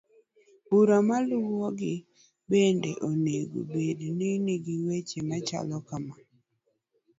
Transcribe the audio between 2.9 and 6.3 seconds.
onego bed ni nigi weche machalo kama